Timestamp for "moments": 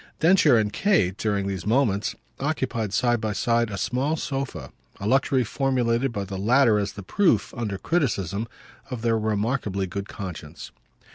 1.67-2.15